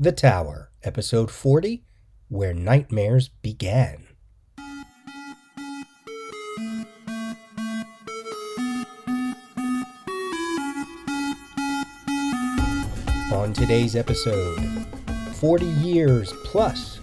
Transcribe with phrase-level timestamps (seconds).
[0.00, 1.82] The Tower, Episode 40
[2.28, 4.06] Where Nightmares Began.
[13.32, 14.60] On today's episode,
[15.34, 17.00] 40 years plus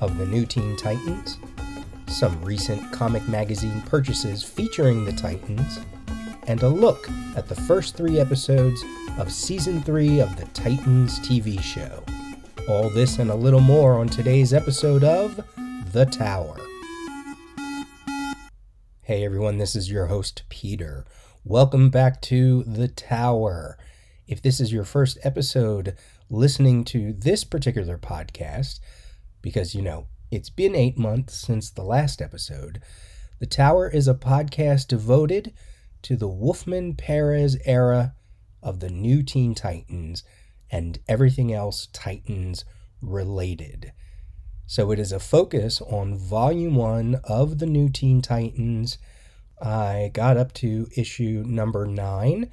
[0.00, 1.36] of the new Teen Titans,
[2.06, 5.80] some recent comic magazine purchases featuring the Titans,
[6.46, 8.82] and a look at the first three episodes
[9.18, 12.02] of Season 3 of the Titans TV show.
[12.68, 15.42] All this and a little more on today's episode of
[15.94, 16.60] The Tower.
[19.00, 21.06] Hey everyone, this is your host Peter.
[21.46, 23.78] Welcome back to The Tower.
[24.26, 25.96] If this is your first episode
[26.28, 28.80] listening to this particular podcast,
[29.40, 32.82] because you know, it's been eight months since the last episode,
[33.38, 35.54] The Tower is a podcast devoted
[36.02, 38.14] to the Wolfman Perez era
[38.62, 40.22] of the new Teen Titans
[40.70, 42.64] and everything else Titans
[43.00, 43.92] related.
[44.66, 48.98] So it is a focus on volume one of the new Teen Titans.
[49.60, 52.50] I got up to issue number nine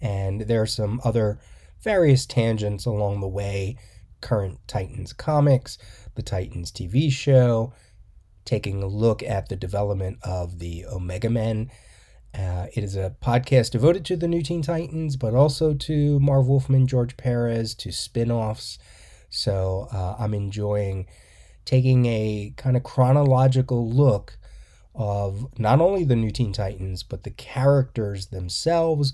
[0.00, 1.38] and there are some other
[1.80, 3.76] various tangents along the way
[4.20, 5.78] current Titans comics,
[6.14, 7.72] the Titans TV show,
[8.44, 11.70] taking a look at the development of the Omega Men.
[12.36, 16.48] Uh, it is a podcast devoted to the New Teen Titans, but also to Marv
[16.48, 18.78] Wolfman, George Perez, to spin offs.
[19.30, 21.06] So uh, I'm enjoying
[21.64, 24.36] taking a kind of chronological look
[24.94, 29.12] of not only the New Teen Titans, but the characters themselves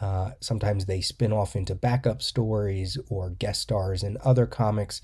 [0.00, 5.02] uh, sometimes they spin off into backup stories or guest stars in other comics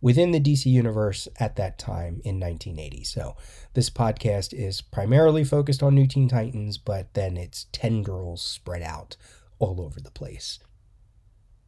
[0.00, 3.04] within the DC universe at that time in 1980.
[3.04, 3.36] So
[3.74, 9.16] this podcast is primarily focused on New Teen Titans, but then its tendrils spread out
[9.58, 10.58] all over the place.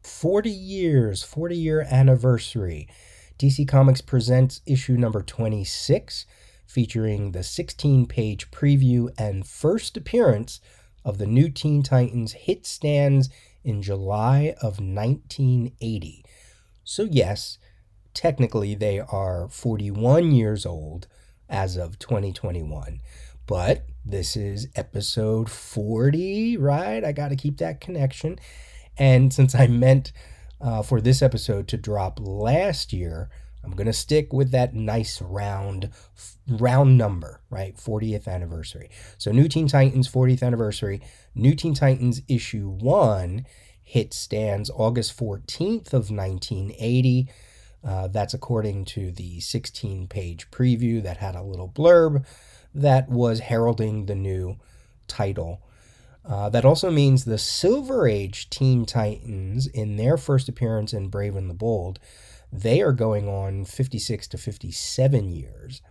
[0.03, 2.87] 40 years, 40 year anniversary.
[3.37, 6.25] DC Comics presents issue number 26,
[6.65, 10.59] featuring the 16 page preview and first appearance
[11.05, 13.29] of the new Teen Titans hit stands
[13.63, 16.25] in July of 1980.
[16.83, 17.58] So, yes,
[18.19, 21.07] technically they are 41 years old
[21.47, 22.99] as of 2021.
[23.47, 27.01] But this is episode 40, right?
[27.01, 28.37] I got to keep that connection.
[28.97, 30.11] And since I meant
[30.59, 33.29] uh, for this episode to drop last year,
[33.63, 35.89] I'm going to stick with that nice round
[36.45, 37.77] round number, right?
[37.77, 38.89] 40th anniversary.
[39.17, 41.01] So New Teen Titans 40th anniversary,
[41.35, 43.45] New Teen Titans issue 1
[43.81, 47.29] hit stands August 14th of 1980.
[47.83, 52.25] Uh, that's according to the 16 page preview that had a little blurb
[52.73, 54.57] that was heralding the new
[55.07, 55.61] title.
[56.25, 61.35] Uh, that also means the Silver Age Teen Titans, in their first appearance in Brave
[61.35, 61.99] and the Bold,
[62.51, 65.81] they are going on 56 to 57 years.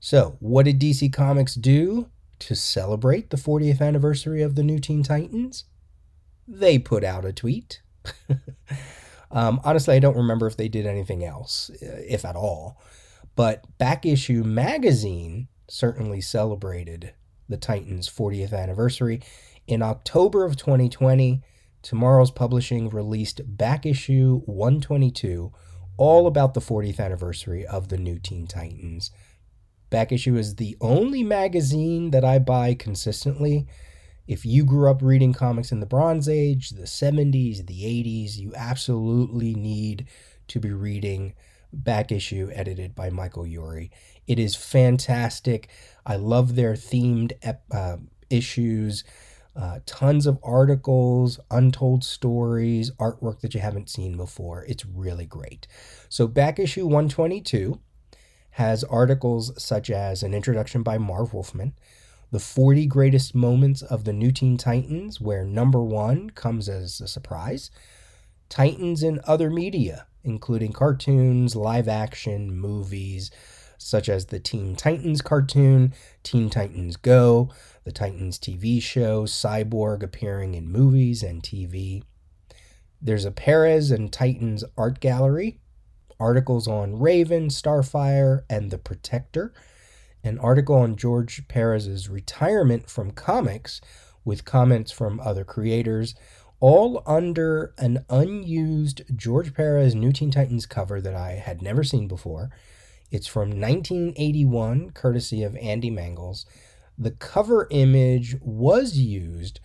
[0.00, 2.08] So, what did DC Comics do
[2.40, 5.64] to celebrate the 40th anniversary of the new Teen Titans?
[6.48, 7.82] They put out a tweet.
[9.32, 12.80] um, honestly, I don't remember if they did anything else, if at all.
[13.34, 17.14] But Back Issue Magazine certainly celebrated
[17.48, 19.20] the Titans' 40th anniversary.
[19.66, 21.42] In October of 2020,
[21.82, 25.52] Tomorrow's Publishing released Back Issue 122
[25.96, 29.10] all about the 40th anniversary of the new Teen Titans.
[29.90, 33.66] Back Issue is the only magazine that I buy consistently.
[34.26, 38.52] If you grew up reading comics in the Bronze Age, the 70s, the 80s, you
[38.54, 40.06] absolutely need
[40.48, 41.34] to be reading
[41.72, 43.90] Back Issue edited by Michael Eury.
[44.26, 45.68] It is fantastic.
[46.06, 47.96] I love their themed ep- uh,
[48.30, 49.04] issues
[49.54, 54.64] uh, tons of articles, untold stories, artwork that you haven't seen before.
[54.64, 55.66] It's really great.
[56.08, 57.78] So, back issue 122
[58.52, 61.74] has articles such as an introduction by Marv Wolfman,
[62.32, 67.06] the 40 greatest moments of the New Teen Titans, where number one comes as a
[67.06, 67.70] surprise,
[68.48, 73.30] Titans in other media, including cartoons, live action, movies,
[73.76, 75.92] such as the Teen Titans cartoon,
[76.22, 77.50] Teen Titans Go,
[77.84, 82.02] the Titans TV show, Cyborg appearing in movies and TV.
[83.00, 85.60] There's a Perez and Titans art gallery,
[86.18, 89.52] articles on Raven, Starfire, and The Protector,
[90.24, 93.80] an article on George Perez's retirement from comics
[94.24, 96.14] with comments from other creators,
[96.60, 102.06] all under an unused George Perez New Teen Titans cover that I had never seen
[102.06, 102.50] before.
[103.10, 106.46] It's from 1981, courtesy of Andy Mangels
[106.98, 109.60] the cover image was used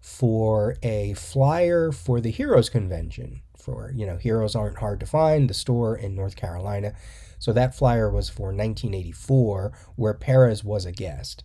[0.00, 5.48] for a flyer for the Heroes Convention for, you know, Heroes Aren't Hard to Find,
[5.48, 6.94] the store in North Carolina.
[7.40, 11.42] So that flyer was for 1984, where Perez was a guest.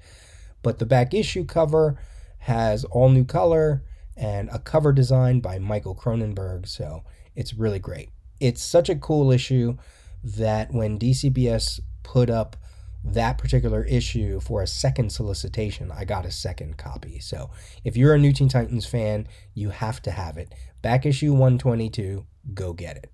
[0.62, 2.00] But the back issue cover
[2.40, 3.84] has all new color
[4.16, 6.68] and a cover design by Michael Kronenberg.
[6.68, 7.04] So
[7.36, 8.10] it's really great.
[8.40, 9.78] It's such a cool issue
[10.24, 12.56] that when DCBS put up
[13.04, 17.20] that particular issue for a second solicitation, I got a second copy.
[17.20, 17.52] So
[17.84, 20.54] if you're a New Teen Titans fan, you have to have it.
[20.82, 23.12] Back issue 122, go get it.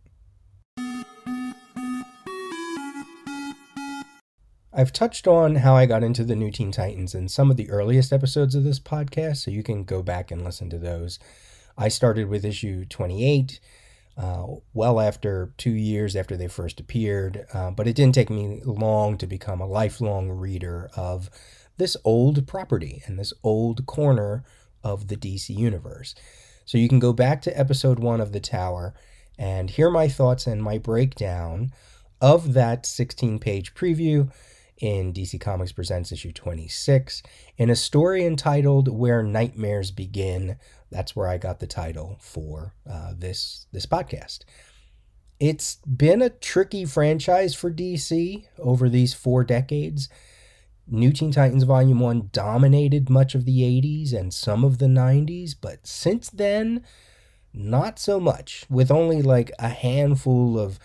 [4.73, 7.69] I've touched on how I got into the New Teen Titans in some of the
[7.69, 11.19] earliest episodes of this podcast, so you can go back and listen to those.
[11.77, 13.59] I started with issue 28
[14.17, 18.61] uh, well after two years after they first appeared, uh, but it didn't take me
[18.63, 21.29] long to become a lifelong reader of
[21.75, 24.43] this old property and this old corner
[24.85, 26.15] of the DC universe.
[26.63, 28.93] So you can go back to episode one of The Tower
[29.37, 31.73] and hear my thoughts and my breakdown
[32.21, 34.31] of that 16 page preview
[34.81, 37.23] in DC Comics Presents issue 26
[37.57, 40.57] in a story entitled Where Nightmares Begin
[40.91, 44.39] that's where I got the title for uh, this this podcast.
[45.39, 50.09] It's been a tricky franchise for DC over these four decades.
[50.87, 55.55] New Teen Titans Volume 1 dominated much of the 80s and some of the 90s,
[55.59, 56.83] but since then,
[57.53, 60.79] not so much, with only like a handful of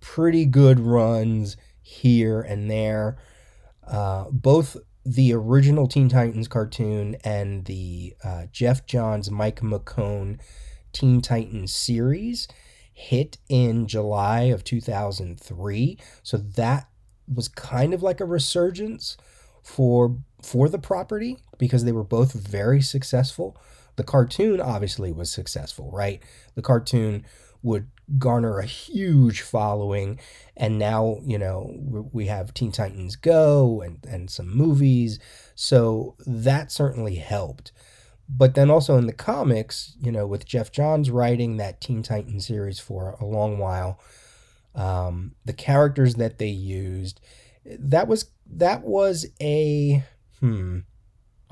[0.00, 3.16] pretty good runs here and there.
[3.92, 10.40] Uh, both the original Teen Titans cartoon and the uh, Geoff Johns, Mike McKone
[10.92, 12.48] Teen Titans series
[12.92, 15.98] hit in July of 2003.
[16.22, 16.88] So that
[17.32, 19.16] was kind of like a resurgence
[19.62, 23.56] for for the property because they were both very successful.
[23.96, 26.22] The cartoon obviously was successful, right?
[26.54, 27.24] The cartoon
[27.62, 27.88] would
[28.18, 30.18] garner a huge following.
[30.56, 31.74] And now you know
[32.12, 35.18] we have teen titans go and, and some movies.
[35.54, 37.72] So that certainly helped.
[38.28, 42.46] But then also in the comics you know with Geoff johns writing that teen titans
[42.46, 44.00] series for a long while
[44.74, 47.20] um, the characters that they used
[47.64, 50.02] that was that was a
[50.40, 50.80] hmm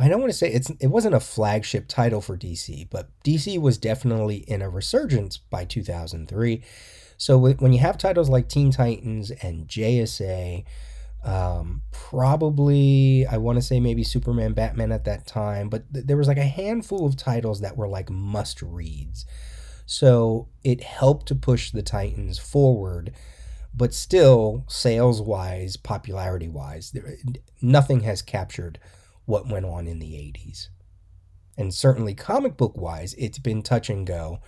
[0.00, 3.60] I don't want to say it's it wasn't a flagship title for DC, but DC
[3.60, 6.62] was definitely in a resurgence by 2003.
[7.16, 10.64] So when you have titles like Teen Titans and JSA,
[11.22, 16.16] um, probably I want to say maybe Superman, Batman at that time, but th- there
[16.16, 19.26] was like a handful of titles that were like must reads.
[19.84, 23.12] So it helped to push the Titans forward,
[23.74, 26.96] but still, sales wise, popularity wise,
[27.60, 28.78] nothing has captured
[29.30, 30.68] what went on in the 80s.
[31.56, 34.40] And certainly comic book wise, it's been touch and go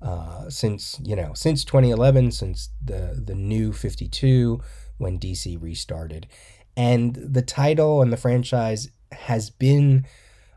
[0.00, 4.60] uh, since, you know, since 2011, since the, the new 52
[4.98, 6.28] when DC restarted.
[6.76, 10.06] And the title and the franchise has been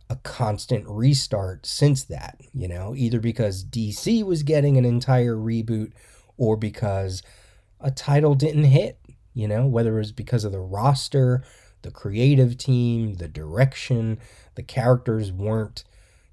[0.10, 5.94] a constant restart since that, you know, either because DC was getting an entire reboot
[6.38, 7.24] or because
[7.80, 9.00] a title didn't hit,
[9.34, 11.44] you know, whether it was because of the roster
[11.82, 14.20] the creative team, the direction,
[14.56, 15.84] the characters weren't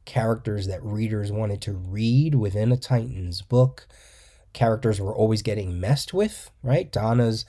[0.05, 3.87] characters that readers wanted to read within a Titans book.
[4.55, 6.91] Characters were always getting messed with, right?
[6.91, 7.45] Donna's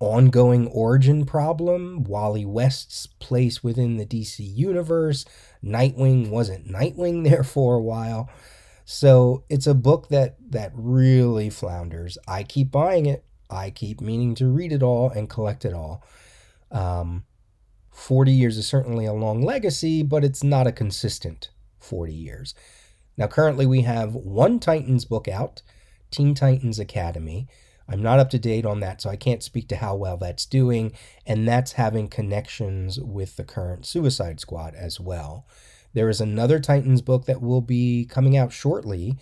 [0.00, 5.24] ongoing origin problem, Wally West's place within the DC universe,
[5.62, 8.30] Nightwing wasn't Nightwing there for a while.
[8.84, 12.18] So it's a book that that really flounders.
[12.28, 13.24] I keep buying it.
[13.48, 16.02] I keep meaning to read it all and collect it all.
[16.74, 17.24] Um,
[17.90, 22.54] 40 years is certainly a long legacy, but it's not a consistent 40 years.
[23.16, 25.62] Now, currently, we have one Titans book out,
[26.10, 27.46] Teen Titans Academy.
[27.88, 30.46] I'm not up to date on that, so I can't speak to how well that's
[30.46, 30.92] doing,
[31.24, 35.46] and that's having connections with the current Suicide Squad as well.
[35.92, 39.16] There is another Titans book that will be coming out shortly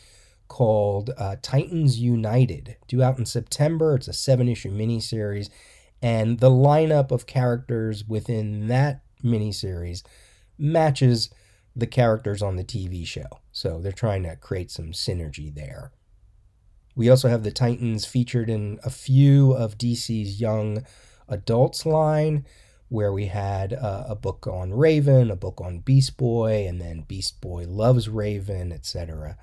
[0.48, 3.94] called uh, Titans United, due out in September.
[3.96, 5.50] It's a seven issue miniseries,
[6.02, 10.02] and the lineup of characters within that miniseries
[10.58, 11.30] matches
[11.74, 13.40] the characters on the TV show.
[13.52, 15.92] So they're trying to create some synergy there.
[16.94, 20.84] We also have the Titans featured in a few of DC's young
[21.28, 22.44] adults line,
[22.88, 27.06] where we had uh, a book on Raven, a book on Beast Boy, and then
[27.08, 29.38] Beast Boy loves Raven, etc.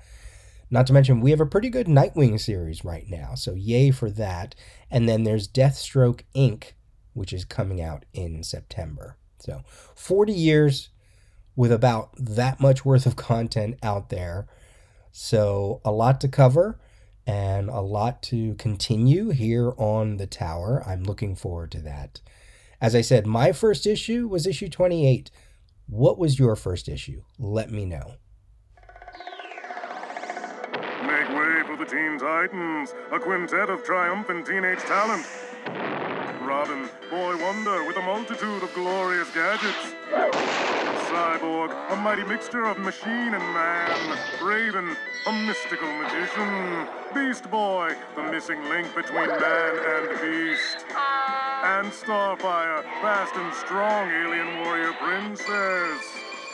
[0.70, 4.10] Not to mention, we have a pretty good Nightwing series right now, so yay for
[4.10, 4.54] that.
[4.90, 6.72] And then there's Deathstroke Inc.,
[7.12, 9.16] which is coming out in September.
[9.40, 9.62] So
[9.96, 10.90] 40 years
[11.56, 14.46] with about that much worth of content out there.
[15.10, 16.78] So a lot to cover.
[17.26, 20.82] and a lot to continue here on the tower.
[20.86, 22.20] I'm looking forward to that.
[22.80, 25.30] As I said, my first issue was issue 28.
[25.86, 27.22] What was your first issue?
[27.38, 28.14] Let me know.
[31.80, 35.24] The Teen Titans, a quintet of triumphant teenage talent.
[36.42, 39.94] Robin, boy wonder with a multitude of glorious gadgets.
[41.08, 44.18] Cyborg, a mighty mixture of machine and man.
[44.42, 44.94] Raven,
[45.26, 46.86] a mystical magician.
[47.14, 50.84] Beast Boy, the missing link between man and beast.
[51.64, 56.04] And Starfire, fast and strong alien warrior princess.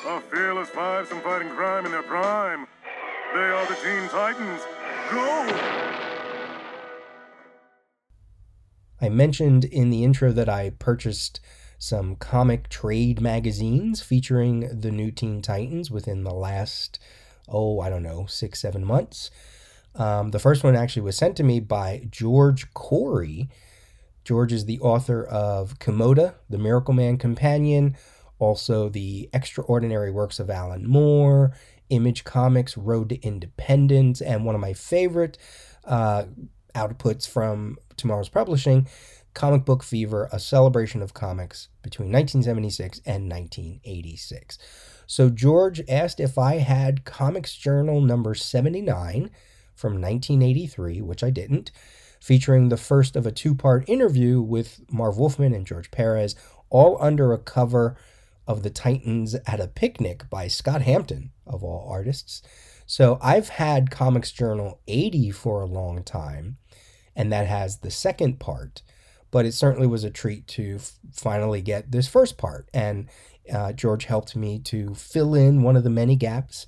[0.07, 2.69] A fearless five-some fighting crime in their prime.
[3.35, 4.63] They are the Teen Titans.
[9.01, 11.41] I mentioned in the intro that I purchased
[11.79, 16.99] some comic trade magazines featuring the new Teen Titans within the last,
[17.49, 19.31] oh, I don't know, six, seven months.
[19.95, 23.49] Um, the first one actually was sent to me by George Khoury.
[24.25, 27.97] George is the author of Kimota, The Miracleman Companion,
[28.39, 31.53] also the extraordinary works of Alan Moore,
[31.91, 35.39] Image Comics, Road to Independence, and one of my favorite
[35.85, 36.25] uh,
[36.75, 38.87] outputs from Tomorrow's Publishing,
[39.35, 44.59] Comic Book Fever, a celebration of comics between 1976 and 1986.
[45.07, 49.31] So George asked if I had Comics Journal number 79
[49.75, 51.71] from 1983, which I didn't,
[52.21, 56.35] featuring the first of a two part interview with Marv Wolfman and George Perez,
[56.71, 57.97] all under a cover
[58.47, 62.43] of the Titans at a Picnic by Scott Hampton, of all artists.
[62.87, 66.59] So I've had Comics Journal 80 for a long time
[67.17, 68.83] and that has the second part.
[69.33, 72.69] But it certainly was a treat to f- finally get this first part.
[72.73, 73.09] And
[73.53, 76.67] uh, George helped me to fill in one of the many gaps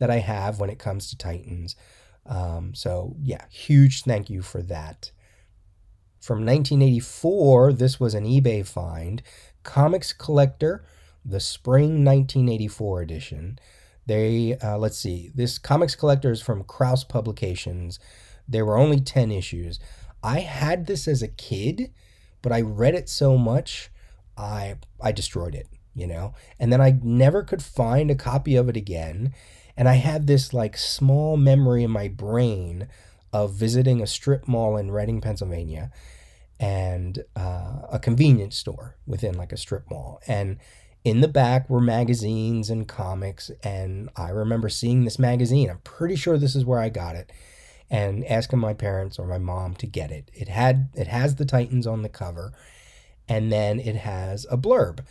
[0.00, 1.76] that I have when it comes to Titans.
[2.26, 5.12] Um, so, yeah, huge thank you for that.
[6.20, 9.22] From 1984, this was an eBay find.
[9.62, 10.84] Comics Collector,
[11.24, 13.58] the Spring 1984 edition.
[14.10, 18.00] They, uh, let's see, this Comics Collector is from Krause Publications.
[18.48, 19.78] There were only 10 issues.
[20.20, 21.92] I had this as a kid,
[22.42, 23.88] but I read it so much,
[24.36, 26.34] I I destroyed it, you know?
[26.58, 29.32] And then I never could find a copy of it again.
[29.76, 32.88] And I had this like small memory in my brain
[33.32, 35.92] of visiting a strip mall in Reading, Pennsylvania,
[36.58, 40.20] and uh, a convenience store within like a strip mall.
[40.26, 40.58] And
[41.04, 43.50] in the back were magazines and comics.
[43.62, 45.70] And I remember seeing this magazine.
[45.70, 47.32] I'm pretty sure this is where I got it
[47.90, 50.30] and asking my parents or my mom to get it.
[50.32, 52.52] It had it has the Titans on the cover,
[53.28, 55.04] and then it has a blurb,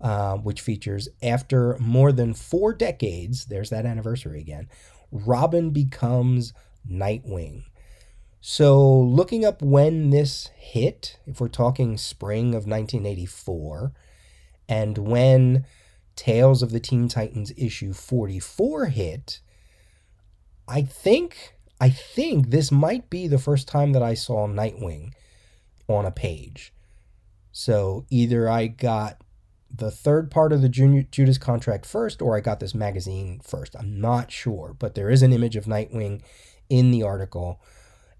[0.00, 3.46] uh, which features after more than four decades.
[3.46, 4.68] There's that anniversary again.
[5.10, 6.52] Robin becomes
[6.90, 7.64] Nightwing.
[8.40, 13.92] So looking up when this hit, if we're talking spring of 1984,
[14.68, 15.64] and when
[16.16, 19.40] Tales of the Teen Titans issue 44 hit,
[20.66, 25.12] I think I think this might be the first time that I saw Nightwing
[25.86, 26.72] on a page.
[27.52, 29.22] So either I got
[29.70, 33.76] the third part of the Junior, Judas contract first, or I got this magazine first.
[33.76, 36.22] I'm not sure, but there is an image of Nightwing
[36.68, 37.60] in the article.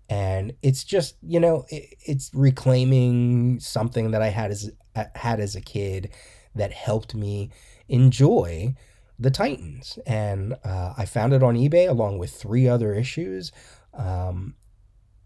[0.08, 4.70] And it's just, you know, it, it's reclaiming something that I had as
[5.14, 6.10] had as a kid
[6.54, 7.50] that helped me
[7.88, 8.74] enjoy
[9.18, 13.50] the Titans, and uh, I found it on eBay along with three other issues.
[13.92, 14.54] Um,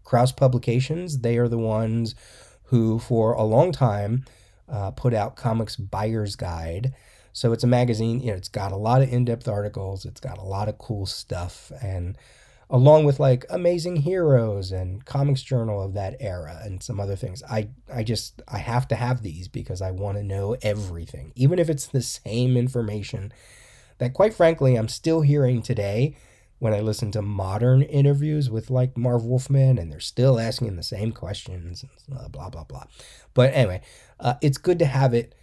[0.03, 2.15] Krause Publications, they are the ones
[2.63, 4.25] who, for a long time,
[4.67, 6.93] uh, put out Comics Buyer's Guide.
[7.33, 8.19] So it's a magazine.
[8.19, 10.05] You know, it's got a lot of in-depth articles.
[10.05, 12.17] It's got a lot of cool stuff, and
[12.73, 17.43] along with like Amazing Heroes and Comics Journal of that era and some other things.
[17.43, 21.59] I I just I have to have these because I want to know everything, even
[21.59, 23.31] if it's the same information
[23.99, 26.17] that quite frankly I'm still hearing today
[26.57, 30.83] when I listen to modern interviews with like Marv Wolfman and they're still asking the
[30.83, 32.85] same questions and blah blah blah.
[33.35, 33.81] But anyway,
[34.19, 35.35] uh, it's good to have it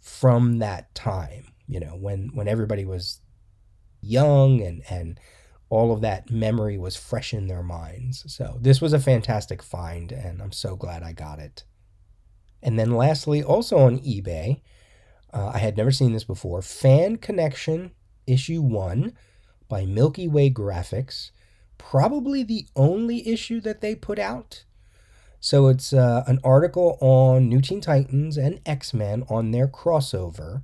[0.00, 3.20] from that time, you know, when when everybody was
[4.00, 5.18] young and and
[5.70, 8.24] all of that memory was fresh in their minds.
[8.26, 11.64] So this was a fantastic find and I'm so glad I got it.
[12.62, 14.60] And then lastly, also on eBay,
[15.32, 16.60] uh, I had never seen this before.
[16.60, 17.92] Fan Connection
[18.26, 19.14] issue one
[19.68, 21.30] by Milky Way Graphics.
[21.78, 24.64] Probably the only issue that they put out.
[25.38, 30.62] So it's uh, an article on New Teen Titans and X Men on their crossover.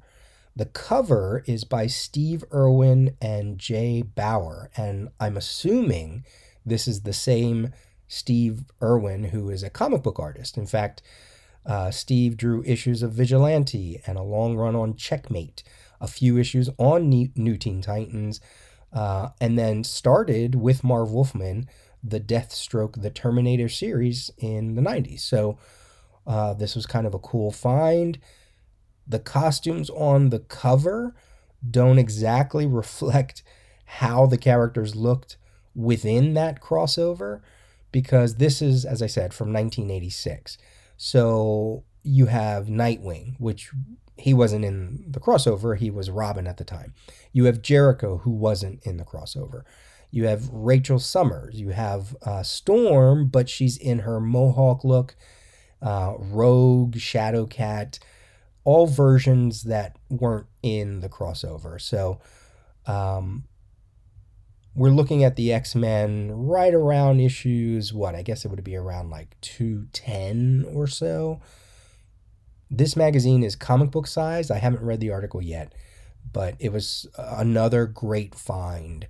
[0.56, 6.25] The cover is by Steve Erwin and Jay Bauer, and I'm assuming
[6.64, 7.72] This is the same
[8.08, 10.56] Steve Erwin who is a comic book artist.
[10.56, 11.02] In fact,
[11.66, 15.62] uh, Steve drew issues of Vigilante and a long run on Checkmate,
[16.00, 18.40] a few issues on New Teen Titans,
[18.92, 21.68] uh, and then started with Marv Wolfman
[22.02, 25.20] the Deathstroke, the Terminator series in the 90s.
[25.20, 25.58] So
[26.26, 28.18] uh, this was kind of a cool find.
[29.06, 31.14] The costumes on the cover
[31.68, 33.42] don't exactly reflect
[33.84, 35.36] how the characters looked
[35.75, 37.40] within that crossover
[37.92, 40.58] because this is, as I said, from 1986.
[40.96, 43.70] So you have Nightwing, which
[44.16, 46.94] he wasn't in the crossover, he was Robin at the time.
[47.32, 49.62] You have Jericho, who wasn't in the crossover.
[50.10, 51.60] You have Rachel Summers.
[51.60, 55.16] You have uh, Storm, but she's in her Mohawk look.
[55.82, 57.98] Uh, Rogue, Shadowcat,
[58.66, 61.80] all versions that weren't in the crossover.
[61.80, 62.20] So
[62.85, 63.44] um,
[64.75, 68.16] we're looking at the X Men right around issues, what?
[68.16, 71.40] I guess it would be around like 210 or so.
[72.68, 74.50] This magazine is comic book size.
[74.50, 75.73] I haven't read the article yet,
[76.32, 79.06] but it was another great find.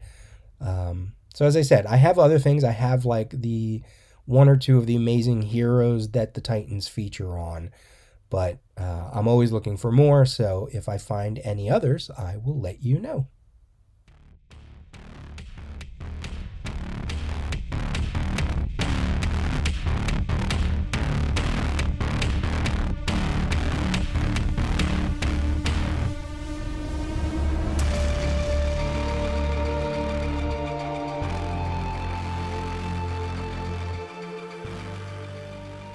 [0.61, 2.63] Um, so, as I said, I have other things.
[2.63, 3.83] I have like the
[4.27, 7.71] one or two of the amazing heroes that the Titans feature on,
[8.31, 10.27] but uh, I'm always looking for more.
[10.27, 13.29] So, if I find any others, I will let you know.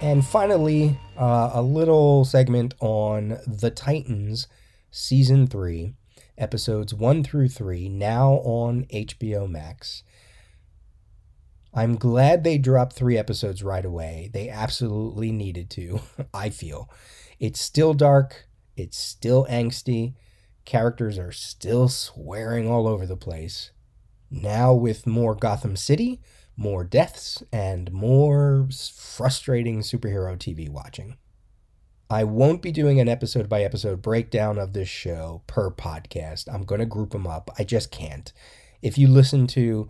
[0.01, 4.48] And finally, uh, a little segment on The Titans,
[4.90, 5.94] Season 3,
[6.36, 10.01] episodes 1 through 3, now on HBO Max.
[11.75, 14.32] I'm glad they dropped three episodes right away.
[14.34, 16.00] They absolutely needed to,
[16.34, 16.90] I feel.
[17.40, 20.16] It's still dark, it's still angsty,
[20.66, 23.70] characters are still swearing all over the place.
[24.31, 26.20] Now, with more Gotham City,
[26.61, 31.17] more deaths, and more frustrating superhero TV watching.
[32.07, 36.53] I won't be doing an episode by episode breakdown of this show per podcast.
[36.53, 37.50] I'm going to group them up.
[37.57, 38.31] I just can't.
[38.83, 39.89] If you listen to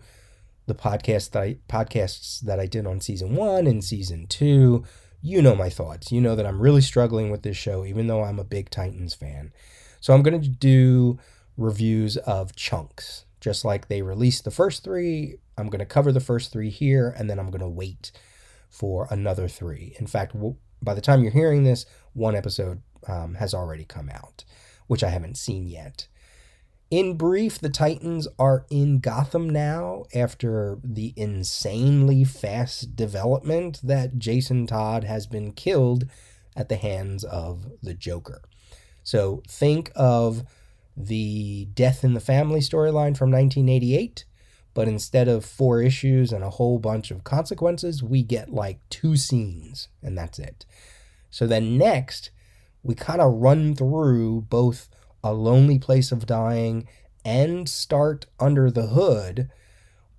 [0.66, 4.82] the podcast that I, podcasts that I did on season 1 and season 2,
[5.20, 6.10] you know my thoughts.
[6.10, 9.14] You know that I'm really struggling with this show even though I'm a big Titans
[9.14, 9.52] fan.
[10.00, 11.18] So I'm going to do
[11.58, 16.20] reviews of chunks just like they released the first 3 I'm going to cover the
[16.20, 18.12] first three here, and then I'm going to wait
[18.70, 19.94] for another three.
[19.98, 20.34] In fact,
[20.80, 24.44] by the time you're hearing this, one episode um, has already come out,
[24.86, 26.08] which I haven't seen yet.
[26.90, 34.66] In brief, the Titans are in Gotham now after the insanely fast development that Jason
[34.66, 36.04] Todd has been killed
[36.54, 38.42] at the hands of the Joker.
[39.02, 40.44] So think of
[40.96, 44.24] the Death in the Family storyline from 1988
[44.74, 49.16] but instead of four issues and a whole bunch of consequences, we get like two
[49.16, 50.64] scenes, and that's it.
[51.30, 52.30] So then next,
[52.82, 54.88] we kind of run through both
[55.22, 56.88] A Lonely Place of Dying
[57.24, 59.50] and Start Under the Hood,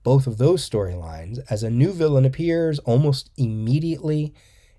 [0.04, 4.34] both of those storylines, as a new villain appears almost immediately,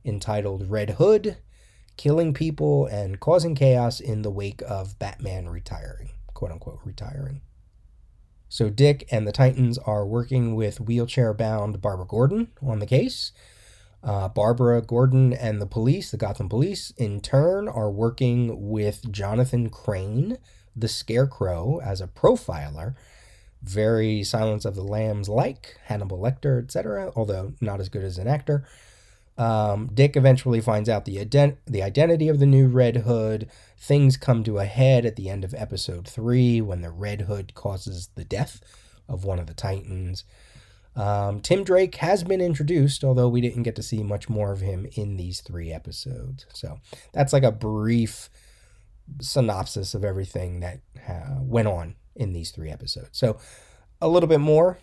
[0.05, 1.39] entitled Red Hood,
[1.97, 7.41] killing people and causing chaos in the wake of Batman retiring, quote unquote, retiring.
[8.49, 13.33] So Dick and the Titans are working with wheelchair bound Barbara Gordon on the case.
[14.03, 19.71] Uh, Barbara Gordon and the police, the Gotham police, in turn are working with Jonathan
[19.71, 20.37] Crane,
[20.77, 22.95] the Scarecrow, as a profiler.
[23.63, 28.29] Very Silence of the Lambs like, Hannibal Lecter, etc., although not as good as an
[28.29, 28.67] actor.
[29.37, 33.51] Um, Dick eventually finds out the, ident- the identity of the new Red Hood.
[33.77, 37.55] Things come to a head at the end of episode three when the Red Hood
[37.55, 38.61] causes the death
[39.09, 40.25] of one of the Titans.
[40.97, 44.61] Um, Tim Drake has been introduced, although we didn't get to see much more of
[44.61, 46.47] him in these three episodes.
[46.55, 46.79] So
[47.13, 48.31] that's like a brief
[49.21, 53.19] synopsis of everything that uh, went on in these three episodes.
[53.19, 53.39] So
[54.01, 54.79] a little bit more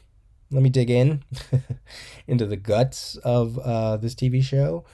[0.52, 1.24] let me dig in
[2.28, 4.86] into the guts of uh, this TV show.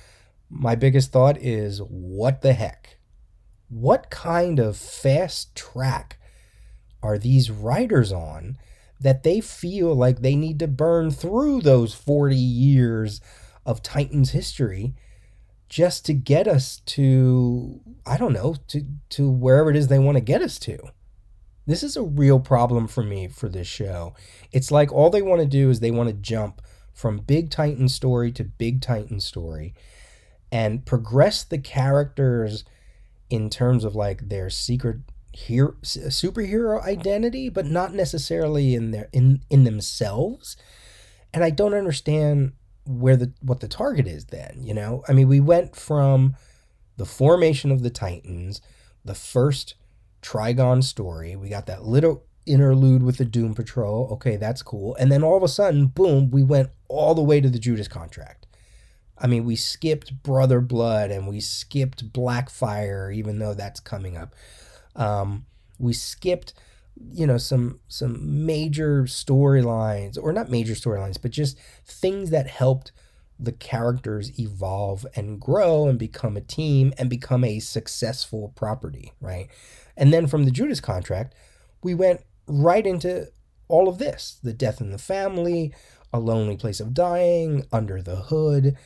[0.49, 2.97] My biggest thought is what the heck?
[3.69, 6.19] What kind of fast track
[7.03, 8.57] are these writers on
[8.99, 13.21] that they feel like they need to burn through those 40 years
[13.65, 14.95] of Titans history
[15.69, 20.15] just to get us to, I don't know, to, to wherever it is they want
[20.15, 20.79] to get us to?
[21.67, 24.15] This is a real problem for me for this show.
[24.53, 26.61] It's like all they want to do is they want to jump
[26.93, 29.75] from big Titan story to big Titan story
[30.51, 32.63] and progress the characters
[33.29, 34.99] in terms of like their secret
[35.33, 40.55] hero, superhero identity, but not necessarily in their in in themselves.
[41.33, 42.53] And I don't understand
[42.85, 45.03] where the what the target is then, you know?
[45.07, 46.35] I mean, we went from
[46.95, 48.61] the formation of the Titans,
[49.03, 49.75] the first
[50.27, 51.35] Trigon story.
[51.37, 54.09] We got that little interlude with the Doom Patrol.
[54.13, 54.95] Okay, that's cool.
[54.95, 57.87] And then all of a sudden, boom, we went all the way to the Judas
[57.87, 58.45] contract.
[59.17, 64.35] I mean, we skipped Brother Blood and we skipped Blackfire, even though that's coming up.
[64.95, 65.45] Um,
[65.79, 66.53] we skipped,
[67.13, 72.91] you know, some some major storylines, or not major storylines, but just things that helped
[73.39, 79.47] the characters evolve and grow and become a team and become a successful property, right?
[79.97, 81.33] And then from the Judas contract,
[81.83, 83.27] we went right into
[83.67, 85.73] all of this the death in the family,
[86.13, 88.77] a lonely place of dying, under the hood.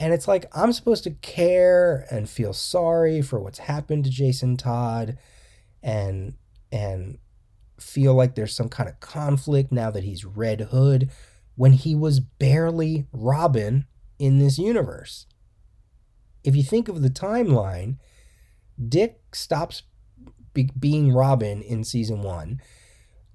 [0.00, 4.56] And it's like I'm supposed to care and feel sorry for what's happened to Jason
[4.56, 5.16] Todd
[5.82, 6.34] and
[6.70, 7.18] and
[7.80, 11.10] feel like there's some kind of conflict now that he's Red Hood
[11.54, 13.86] when he was barely Robin
[14.18, 15.26] in this universe.
[16.44, 17.96] If you think of the timeline,
[18.88, 19.82] Dick stops
[20.66, 22.60] be- being Robin in season 1.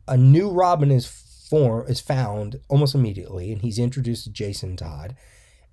[0.09, 1.05] A new Robin is
[1.49, 5.15] form is found almost immediately and he's introduced to Jason Todd.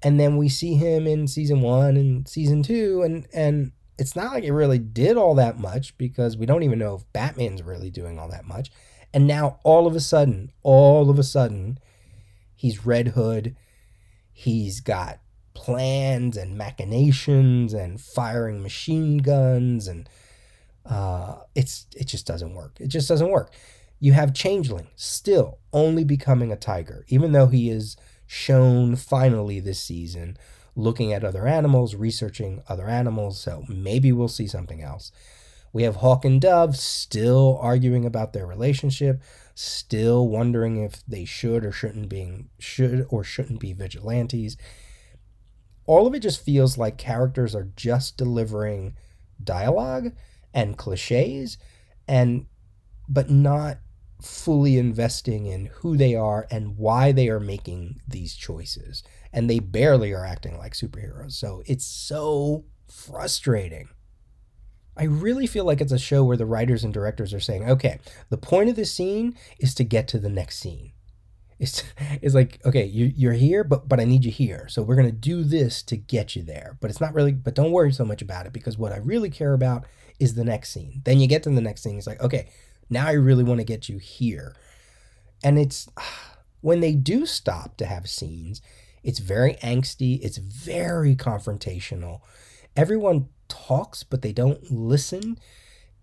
[0.02, 4.32] And then we see him in season one and season two and and it's not
[4.32, 7.90] like it really did all that much because we don't even know if batman's really
[7.90, 8.70] doing all that much.
[9.14, 11.78] And now all of a sudden all of a sudden
[12.54, 13.56] he's red hood.
[14.32, 15.20] He's got
[15.54, 20.08] plans and machinations and firing machine guns and
[20.90, 23.53] uh, it's it just doesn't work it just doesn't work
[23.98, 29.81] you have changeling still only becoming a tiger even though he is shown finally this
[29.81, 30.37] season
[30.76, 33.40] looking at other animals, researching other animals.
[33.40, 35.12] So maybe we'll see something else.
[35.72, 39.22] We have Hawk and Dove still arguing about their relationship,
[39.55, 44.57] still wondering if they should or shouldn't being should or shouldn't be vigilantes.
[45.87, 48.94] All of it just feels like characters are just delivering
[49.42, 50.12] dialogue
[50.52, 51.58] and cliches
[52.08, 52.46] and
[53.08, 53.78] but not
[54.22, 59.02] fully investing in who they are and why they are making these choices.
[59.32, 61.32] And they barely are acting like superheroes.
[61.32, 63.88] So it's so frustrating.
[64.96, 67.98] I really feel like it's a show where the writers and directors are saying, okay,
[68.28, 70.92] the point of this scene is to get to the next scene.
[71.60, 71.84] It's,
[72.22, 74.66] it's like, okay, you, you're here, but, but I need you here.
[74.68, 76.78] So we're to do this to get you there.
[76.80, 79.30] But it's not really, but don't worry so much about it because what I really
[79.30, 79.84] care about
[80.18, 81.02] is the next scene.
[81.04, 81.98] Then you get to the next scene.
[81.98, 82.48] It's like, okay,
[82.88, 84.56] now I really want to get you here.
[85.44, 85.88] And it's
[86.62, 88.62] when they do stop to have scenes,
[89.02, 92.20] it's very angsty, it's very confrontational.
[92.74, 95.38] Everyone talks, but they don't listen.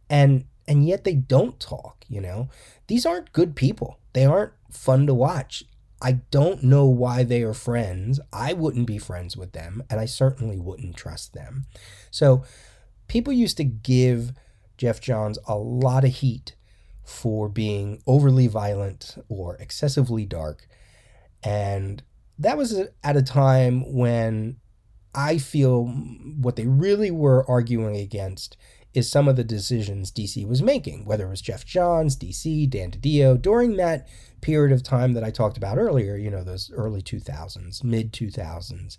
[0.09, 2.49] And and yet they don't talk, you know.
[2.87, 3.99] These aren't good people.
[4.13, 5.63] They aren't fun to watch.
[6.01, 8.19] I don't know why they are friends.
[8.31, 11.65] I wouldn't be friends with them, and I certainly wouldn't trust them.
[12.11, 12.43] So,
[13.07, 14.33] people used to give
[14.77, 16.55] Geoff Johns a lot of heat
[17.03, 20.67] for being overly violent or excessively dark.
[21.41, 22.03] And
[22.37, 24.57] that was at a time when
[25.15, 28.57] I feel what they really were arguing against
[28.97, 32.91] is some of the decisions DC was making, whether it was Geoff Johns, DC, Dan
[32.91, 34.07] DiDio, during that
[34.41, 38.97] period of time that I talked about earlier, you know, those early 2000s, mid 2000s.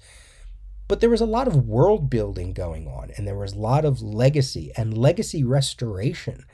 [0.86, 3.84] But there was a lot of world building going on, and there was a lot
[3.84, 6.46] of legacy and legacy restoration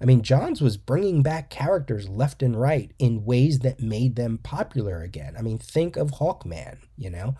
[0.00, 4.38] I mean, Johns was bringing back characters left and right in ways that made them
[4.38, 5.34] popular again.
[5.38, 7.36] I mean, think of Hawkman, you know?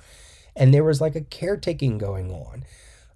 [0.55, 2.64] And there was like a caretaking going on.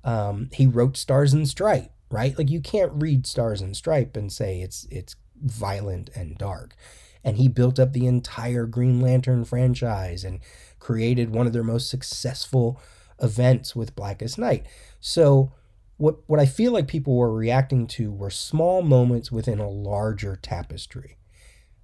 [0.03, 2.39] Um, he wrote Stars and Stripe, right?
[2.39, 6.77] Like you can't read Stars and Stripe and say it's it's violent and dark.
[7.25, 10.39] And he built up the entire Green Lantern franchise and
[10.79, 12.81] created one of their most successful
[13.21, 14.65] events with Blackest Night.
[15.01, 15.53] So
[15.97, 20.37] what what I feel like people were reacting to were small moments within a larger
[20.37, 21.19] tapestry.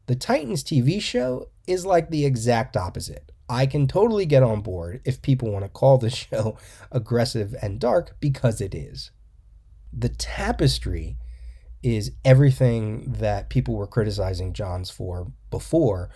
[0.07, 3.33] The Titans TV show is like the exact opposite.
[3.49, 6.57] I can totally get on board if people want to call the show
[6.93, 9.11] aggressive and dark because it is.
[9.93, 11.17] The tapestry
[11.83, 16.11] is everything that people were criticizing Johns for before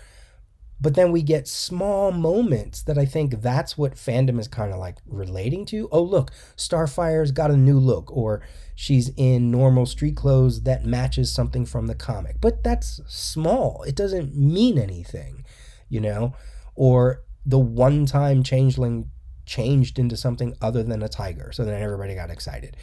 [0.80, 4.78] but then we get small moments that I think that's what fandom is kind of
[4.78, 5.88] like relating to.
[5.90, 8.42] Oh, look, Starfire's got a new look, or
[8.74, 12.40] she's in normal street clothes that matches something from the comic.
[12.40, 15.46] But that's small, it doesn't mean anything,
[15.88, 16.34] you know?
[16.74, 19.10] Or the one time changeling
[19.46, 21.50] changed into something other than a tiger.
[21.52, 22.76] So then everybody got excited.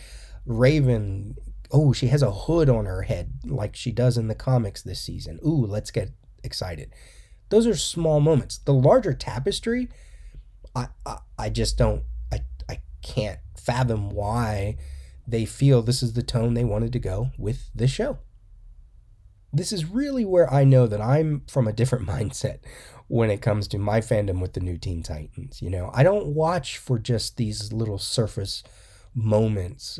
[0.46, 1.36] Raven,
[1.72, 5.02] oh, she has a hood on her head like she does in the comics this
[5.02, 5.40] season.
[5.46, 6.12] Ooh, let's get
[6.44, 6.92] excited.
[7.50, 8.58] Those are small moments.
[8.60, 9.90] The larger tapestry,
[10.76, 14.78] I, I, I just don't, I, I can't fathom why
[15.28, 18.20] they feel this is the tone they wanted to go with this show.
[19.54, 22.60] This is really where I know that I'm from a different mindset
[23.08, 25.62] when it comes to my fandom with the new Teen Titans.
[25.62, 28.64] You know, I don't watch for just these little surface
[29.14, 30.00] moments.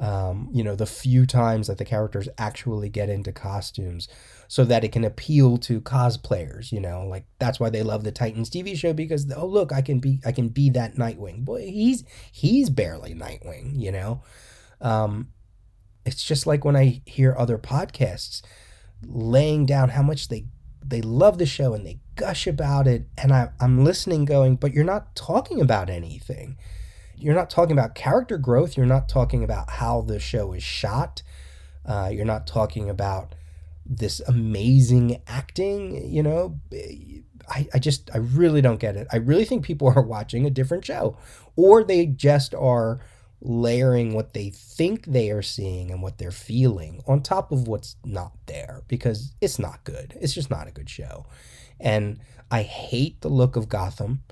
[0.00, 4.08] Um, you know, the few times that the characters actually get into costumes
[4.48, 8.10] so that it can appeal to cosplayers, you know, like that's why they love the
[8.10, 11.44] Titans TV show because oh look, I can be I can be that Nightwing.
[11.44, 14.22] Boy, he's he's barely Nightwing, you know.
[14.80, 15.28] Um,
[16.06, 18.40] it's just like when I hear other podcasts
[19.06, 20.46] laying down how much they
[20.84, 24.72] they love the show and they gush about it and I, i'm listening going but
[24.72, 26.56] you're not talking about anything
[27.22, 31.22] you're not talking about character growth you're not talking about how the show is shot
[31.86, 33.34] uh, you're not talking about
[33.86, 36.60] this amazing acting you know
[37.48, 40.50] I, I just i really don't get it i really think people are watching a
[40.50, 41.16] different show
[41.56, 43.00] or they just are
[43.40, 47.96] layering what they think they are seeing and what they're feeling on top of what's
[48.04, 50.16] not there because it's not good.
[50.20, 51.26] It's just not a good show.
[51.78, 54.22] And I hate the look of Gotham.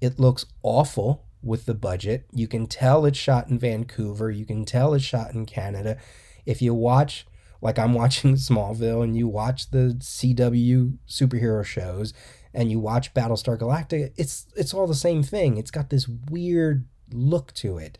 [0.00, 2.26] It looks awful with the budget.
[2.32, 5.98] You can tell it's shot in Vancouver, you can tell it's shot in Canada.
[6.44, 7.26] If you watch
[7.62, 12.12] like I'm watching Smallville and you watch the CW superhero shows
[12.52, 15.56] and you watch Battlestar Galactica, it's it's all the same thing.
[15.56, 17.98] It's got this weird look to it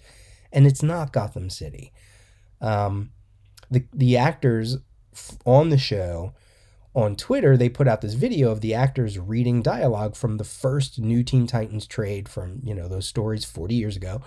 [0.53, 1.93] and it's not Gotham City.
[2.61, 3.11] Um,
[3.71, 4.79] the the actors
[5.45, 6.35] on the show
[6.97, 10.99] on Twitter they put out this video of the actors reading dialogue from the first
[10.99, 14.23] New Teen Titans trade from you know those stories 40 years ago,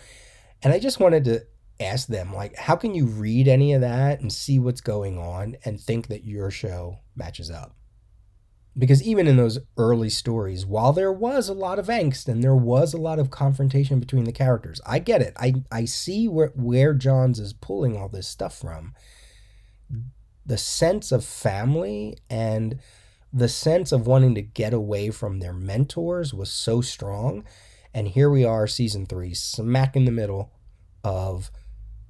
[0.62, 1.46] and I just wanted to
[1.82, 5.58] ask them like how can you read any of that and see what's going on
[5.66, 7.76] and think that your show matches up?
[8.78, 12.56] Because even in those early stories while there was a lot of angst and there
[12.56, 15.34] was a lot of confrontation between the characters i get it.
[15.38, 18.94] I, I see where, where johns is pulling all this stuff from
[20.50, 22.80] the sense of family and
[23.32, 27.44] the sense of wanting to get away from their mentors was so strong
[27.94, 30.52] and here we are season three smack in the middle
[31.04, 31.52] of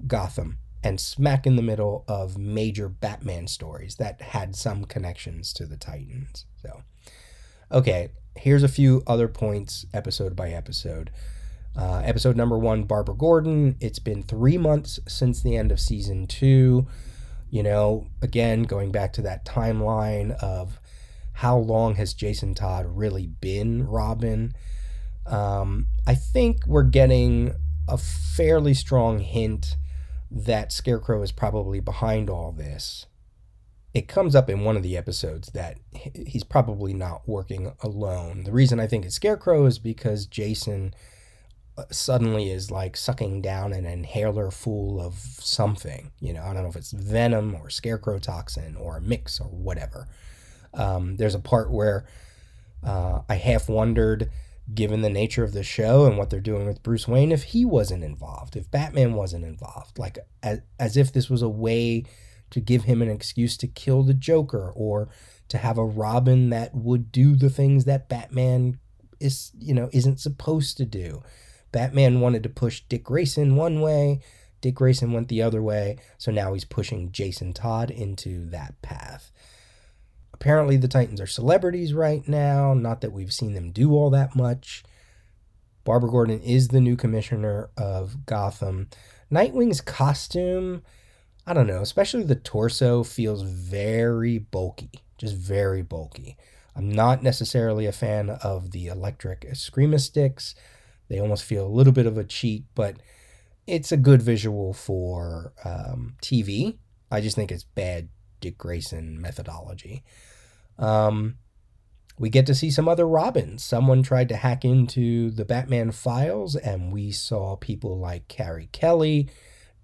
[0.07, 5.65] gotham and smack in the middle of major Batman stories that had some connections to
[5.65, 6.45] the Titans.
[6.61, 6.83] So,
[7.71, 11.11] okay, here's a few other points, episode by episode.
[11.77, 13.75] Uh, episode number one, Barbara Gordon.
[13.79, 16.87] It's been three months since the end of season two.
[17.49, 20.79] You know, again, going back to that timeline of
[21.33, 24.53] how long has Jason Todd really been Robin?
[25.25, 27.55] Um, I think we're getting
[27.87, 29.77] a fairly strong hint
[30.29, 33.05] that Scarecrow is probably behind all this.
[33.93, 38.43] It comes up in one of the episodes that he's probably not working alone.
[38.43, 40.93] The reason I think it's Scarecrow is because Jason
[41.91, 46.11] suddenly is like sucking down an inhaler full of something.
[46.19, 49.47] You know, I don't know if it's venom or scarecrow toxin or a mix or
[49.47, 50.07] whatever.
[50.73, 52.05] Um, there's a part where
[52.83, 54.29] uh, I half wondered
[54.73, 57.65] given the nature of the show and what they're doing with Bruce Wayne, if he
[57.65, 62.03] wasn't involved, if Batman wasn't involved, like as, as if this was a way
[62.51, 65.09] to give him an excuse to kill the Joker or
[65.47, 68.79] to have a Robin that would do the things that Batman
[69.19, 71.23] is, you know, isn't supposed to do.
[71.71, 74.21] Batman wanted to push Dick Grayson one way,
[74.61, 79.31] Dick Grayson went the other way, so now he's pushing Jason Todd into that path.
[80.33, 82.73] Apparently, the Titans are celebrities right now.
[82.73, 84.83] Not that we've seen them do all that much.
[85.83, 88.89] Barbara Gordon is the new commissioner of Gotham.
[89.29, 90.83] Nightwing's costume,
[91.45, 96.37] I don't know, especially the torso feels very bulky, just very bulky.
[96.75, 100.55] I'm not necessarily a fan of the electric Eskrima sticks.
[101.09, 102.97] They almost feel a little bit of a cheat, but
[103.67, 106.77] it's a good visual for um, TV.
[107.11, 110.03] I just think it's bad Dick Grayson methodology.
[110.77, 111.35] Um,
[112.17, 113.63] we get to see some other Robins.
[113.63, 119.29] Someone tried to hack into the Batman files, and we saw people like Carrie Kelley,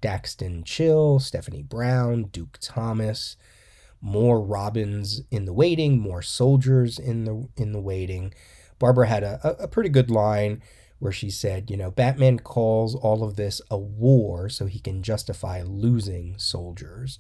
[0.02, 3.38] Daxton Chill, Stephanie Brown, Duke Thomas,
[4.02, 8.34] more Robins in the waiting, more soldiers in the in the waiting.
[8.78, 10.62] Barbara had a, a pretty good line
[11.00, 15.04] where she said, you know, Batman calls all of this a war so he can
[15.04, 17.20] justify losing soldiers.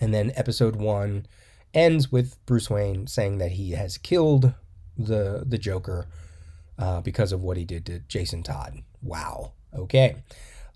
[0.00, 1.26] And then episode one
[1.72, 4.54] ends with Bruce Wayne saying that he has killed
[4.96, 6.08] the the Joker
[6.78, 8.82] uh, because of what he did to Jason Todd.
[9.02, 9.52] Wow.
[9.74, 10.16] Okay.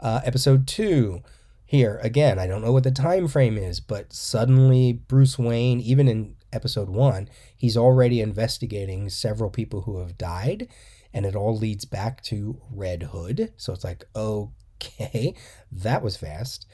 [0.00, 1.22] Uh, episode two.
[1.64, 6.08] Here again, I don't know what the time frame is, but suddenly Bruce Wayne, even
[6.08, 10.66] in episode one, he's already investigating several people who have died,
[11.12, 13.52] and it all leads back to Red Hood.
[13.56, 15.34] So it's like, okay,
[15.72, 16.66] that was fast.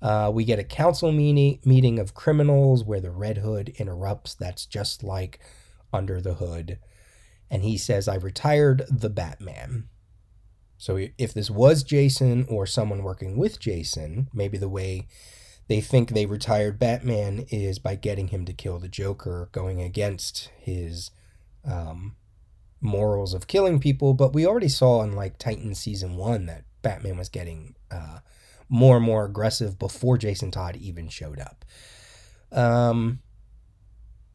[0.00, 4.34] Uh, we get a council meeting meeting of criminals where the Red Hood interrupts.
[4.34, 5.40] That's just like
[5.92, 6.78] Under the Hood,
[7.50, 9.88] and he says, "I retired the Batman."
[10.76, 15.08] So if this was Jason or someone working with Jason, maybe the way
[15.66, 20.50] they think they retired Batman is by getting him to kill the Joker, going against
[20.56, 21.10] his
[21.64, 22.14] um,
[22.80, 24.14] morals of killing people.
[24.14, 28.18] But we already saw in like Titan season one that Batman was getting uh,
[28.68, 31.64] more and more aggressive before Jason Todd even showed up.
[32.52, 33.20] Um,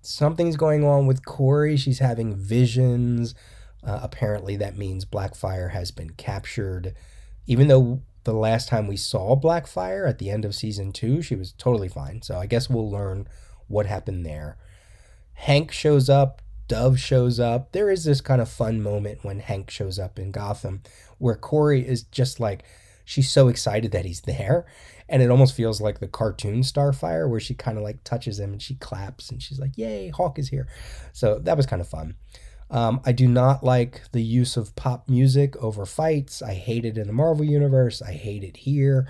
[0.01, 1.77] something's going on with Kory.
[1.77, 3.35] She's having visions.
[3.85, 6.95] Uh, apparently, that means Blackfire has been captured.
[7.45, 11.35] Even though the last time we saw Blackfire at the end of season two, she
[11.35, 12.21] was totally fine.
[12.21, 13.27] So I guess we'll learn
[13.67, 14.57] what happened there.
[15.33, 16.41] Hank shows up.
[16.67, 17.71] Dove shows up.
[17.71, 20.81] There is this kind of fun moment when Hank shows up in Gotham
[21.17, 22.63] where Kory is just like,
[23.05, 24.65] she's so excited that he's there.
[25.09, 28.53] And it almost feels like the cartoon Starfire where she kind of like touches him
[28.53, 30.67] and she claps and she's like, Yay, Hawk is here.
[31.11, 32.15] So that was kind of fun.
[32.71, 36.41] Um, I do not like the use of pop music over fights.
[36.41, 38.01] I hate it in the Marvel Universe.
[38.01, 39.07] I hate it here.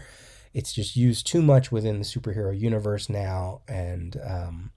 [0.54, 4.72] It's just used too much within the superhero universe now and um,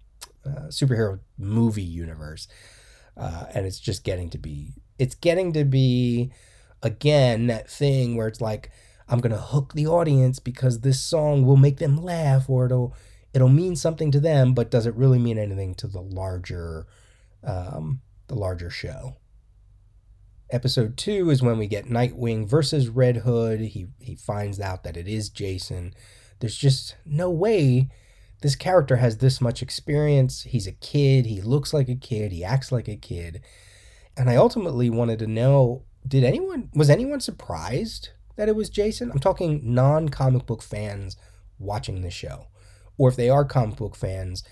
[0.46, 2.48] uh, superhero movie universe.
[3.16, 6.30] Uh, and it's just getting to be, it's getting to be,
[6.82, 8.70] again, that thing where it's like,
[9.08, 12.94] I'm to hook the audience because this song will make them laugh or it'll,
[13.32, 16.86] it'll mean something to them, but does it really mean anything to the larger,
[17.42, 19.16] um, the larger show.
[20.50, 23.60] Episode two is when we get Nightwing versus Red Hood.
[23.60, 25.92] He he finds out that it is Jason.
[26.38, 27.88] There's just no way
[28.42, 30.42] this character has this much experience.
[30.42, 31.26] He's a kid.
[31.26, 32.32] He looks like a kid.
[32.32, 33.42] He acts like a kid.
[34.16, 39.10] And I ultimately wanted to know did anyone was anyone surprised that it was Jason?
[39.10, 41.16] I'm talking non-comic book fans
[41.58, 42.48] watching the show.
[42.98, 44.42] Or if they are comic book fans,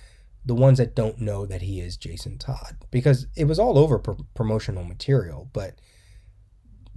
[0.45, 3.99] the ones that don't know that he is Jason Todd because it was all over
[3.99, 5.49] pr- promotional material.
[5.53, 5.81] But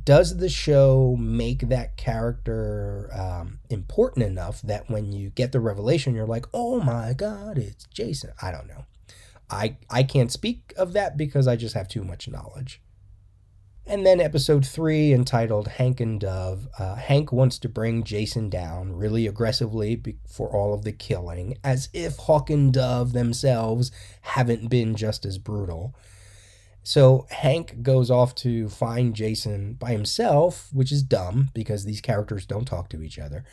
[0.08, 6.16] does the show make that character um, important enough that when you get the revelation,
[6.16, 8.32] you're like, oh my God, it's Jason?
[8.42, 8.86] I don't know.
[9.50, 12.82] I, I can't speak of that because I just have too much knowledge.
[13.86, 16.70] And then episode three, entitled Hank and Dove.
[16.80, 21.90] Uh, Hank wants to bring Jason down really aggressively for all of the killing, as
[21.92, 23.92] if Hawk and Dove themselves
[24.22, 25.94] haven't been just as brutal.
[26.88, 32.46] So Hank goes off to find Jason by himself, which is dumb because these characters
[32.46, 33.44] don't talk to each other,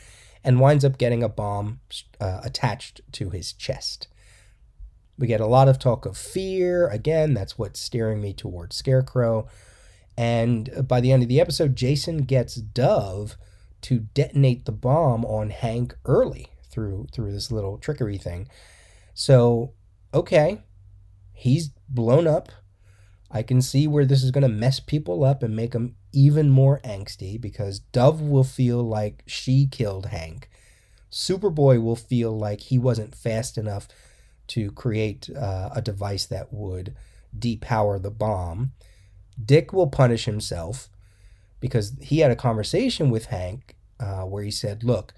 [0.44, 1.80] and winds up getting a bomb
[2.20, 4.06] uh, attached to his chest.
[5.18, 6.86] We get a lot of talk of fear.
[6.86, 9.48] Again, that's what's steering me towards Scarecrow.
[10.16, 13.36] And by the end of the episode, Jason gets Dove
[13.80, 18.46] to detonate the bomb on Hank early through through this little trickery thing.
[19.12, 19.72] So,
[20.14, 20.62] okay,
[21.32, 22.52] he's blown up.
[23.34, 26.50] I can see where this is going to mess people up and make them even
[26.50, 30.48] more angsty because Dove will feel like she killed Hank.
[31.10, 33.88] Superboy will feel like he wasn't fast enough
[34.46, 36.94] to create uh, a device that would
[37.36, 38.70] depower the bomb.
[39.44, 40.88] Dick will punish himself
[41.58, 45.12] because he had a conversation with Hank uh, where he said, Look,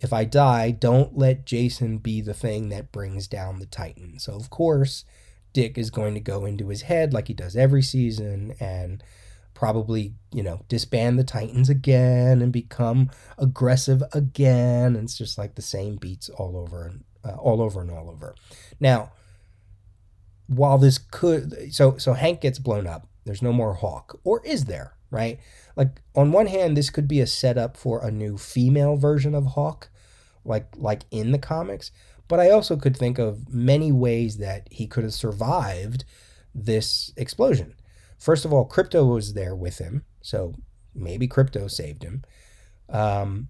[0.00, 4.18] if I die, don't let Jason be the thing that brings down the Titan.
[4.18, 5.04] So, of course,
[5.52, 9.02] Dick is going to go into his head like he does every season and
[9.54, 14.96] probably, you know, disband the Titans again and become aggressive again.
[14.96, 18.10] And it's just like the same beats all over and uh, all over and all
[18.10, 18.34] over.
[18.80, 19.12] Now,
[20.46, 24.18] while this could, so so Hank gets blown up there's no more Hawk.
[24.24, 25.38] Or is there, right?
[25.76, 29.46] Like on one hand, this could be a setup for a new female version of
[29.46, 29.90] Hawk,
[30.44, 31.90] like like in the comics.
[32.32, 36.06] But I also could think of many ways that he could have survived
[36.54, 37.74] this explosion.
[38.18, 40.54] First of all, Krypto was there with him, so
[40.94, 42.22] maybe Krypto saved him.
[42.88, 43.48] Um,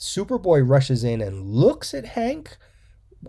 [0.00, 2.56] Superboy rushes in and looks at Hank,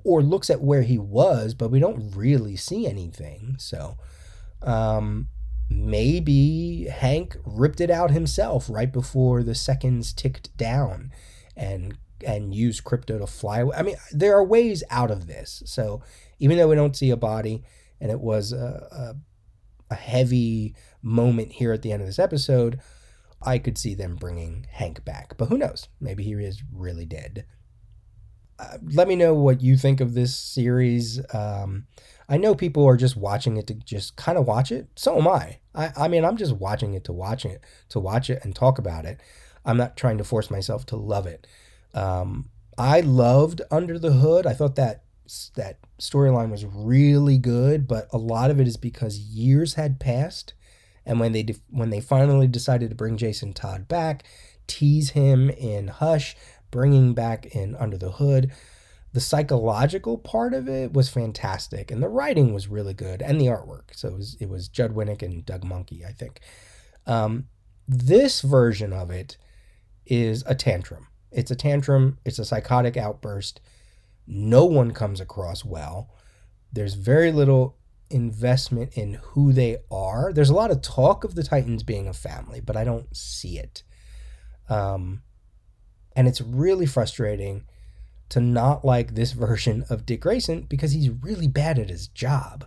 [0.05, 3.57] or looks at where he was, but we don't really see anything.
[3.59, 3.97] So,
[4.61, 5.27] um,
[5.69, 11.11] maybe Hank ripped it out himself right before the seconds ticked down
[11.53, 13.75] and and use Krypto to fly away.
[13.77, 15.63] I mean, there are ways out of this.
[15.65, 16.01] So
[16.39, 17.63] even though we don't see a body
[17.99, 19.15] and it was a, a
[19.93, 22.79] a heavy moment here at the end of this episode,
[23.41, 25.37] I could see them bringing Hank back.
[25.37, 25.87] But who knows?
[26.01, 27.45] Maybe he is really dead.
[28.59, 31.19] Uh, let me know what you think of this series.
[31.33, 31.85] Um,
[32.29, 34.87] I know people are just watching it to just kind of watch it.
[34.95, 35.59] So am I.
[35.75, 35.91] I.
[35.97, 39.05] I mean, I'm just watching it to watch it, to watch it and talk about
[39.05, 39.19] it.
[39.65, 41.47] I'm not trying to force myself to love it.
[41.93, 44.47] Um, I loved Under the Hood.
[44.47, 45.03] I thought that
[45.55, 50.53] that storyline was really good, but a lot of it is because years had passed,
[51.05, 54.23] and when they when they finally decided to bring Jason Todd back,
[54.67, 56.35] tease him in Hush,
[56.71, 58.51] bringing back in Under the Hood,
[59.13, 63.45] the psychological part of it was fantastic, and the writing was really good, and the
[63.45, 63.95] artwork.
[63.95, 66.39] So it was it was Judd Winick and Doug Mahnke, I think.
[67.05, 67.45] Um,
[67.87, 69.37] this version of it
[70.05, 71.07] is a tantrum.
[71.33, 72.17] It's a tantrum.
[72.25, 73.59] It's a psychotic outburst
[74.27, 76.09] no one comes across well.
[76.71, 77.77] There's very little
[78.09, 80.31] investment in who they are.
[80.33, 83.57] There's a lot of talk of the Titans being a family, but I don't see
[83.57, 83.83] it.
[84.69, 85.23] Um,
[86.15, 87.65] and it's really frustrating
[88.29, 92.65] to not like this version of Dick Grayson because he's really bad at his job.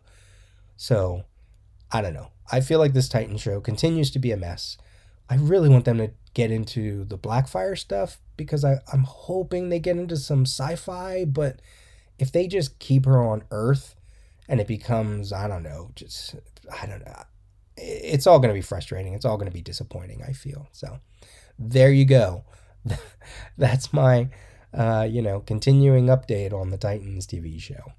[0.76, 1.24] So,
[1.90, 2.32] I don't know.
[2.52, 4.76] I feel like this Titan show continues to be a mess.
[5.29, 9.79] I really want them to get into the Blackfire stuff because I, I'm hoping they
[9.79, 11.61] get into some sci fi, but
[12.18, 13.95] if they just keep her on Earth
[14.49, 16.37] and it becomes, I don't know, just,
[16.81, 17.22] I don't know,
[17.77, 19.14] it's all going to be frustrating.
[19.14, 20.68] It's all going to be disappointing, I feel.
[20.72, 20.99] So
[21.59, 22.45] there you go.
[23.59, 24.29] That's my,
[24.72, 27.93] uh, you know, continuing update on the Titans TV show.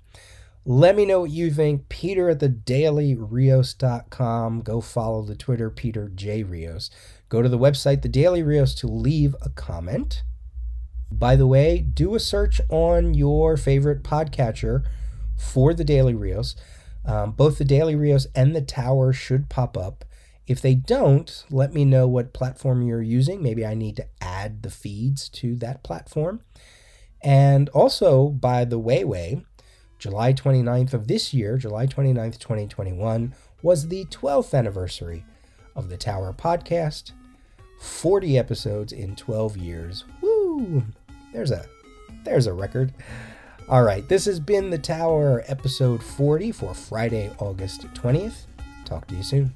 [0.66, 1.88] Let me know what you think.
[1.88, 4.62] Peter at the dailyrios.com.
[4.62, 6.44] Go follow the Twitter, Peter J.
[6.44, 6.90] Rios.
[7.30, 10.24] Go to the website, The Daily Rios, to leave a comment.
[11.12, 14.86] By the way, do a search on your favorite podcatcher
[15.36, 16.56] for The Daily Rios.
[17.06, 20.06] Um, both The Daily Rios and The Tower should pop up.
[20.48, 23.44] If they don't, let me know what platform you're using.
[23.44, 26.42] Maybe I need to add the feeds to that platform.
[27.22, 29.44] And also, by the way, way,
[30.00, 35.26] July 29th of this year, July 29th, 2021, was the 12th anniversary
[35.76, 37.12] of the Tower podcast.
[37.80, 40.04] 40 episodes in 12 years.
[40.22, 40.84] Woo!
[41.34, 41.66] There's a
[42.24, 42.94] there's a record.
[43.70, 48.46] All right, this has been the Tower episode 40 for Friday, August 20th.
[48.86, 49.54] Talk to you soon.